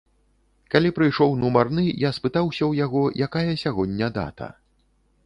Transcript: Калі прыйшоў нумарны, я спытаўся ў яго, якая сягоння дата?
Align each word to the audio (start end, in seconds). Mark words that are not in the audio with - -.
Калі 0.75 0.89
прыйшоў 0.99 1.35
нумарны, 1.41 1.83
я 2.07 2.11
спытаўся 2.19 2.63
ў 2.71 2.83
яго, 2.87 3.03
якая 3.27 3.51
сягоння 3.65 4.07
дата? 4.17 4.49